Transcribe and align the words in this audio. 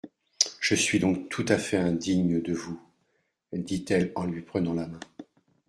Je 0.59 0.73
suis 0.73 0.97
donc 0.97 1.29
tout 1.29 1.45
à 1.47 1.59
fait 1.59 1.77
indigne 1.77 2.41
de 2.41 2.53
vous, 2.53 2.81
dit-elle 3.53 4.11
en 4.15 4.25
lui 4.25 4.41
prenant 4.41 4.73
la 4.73 4.87
main. 4.87 4.99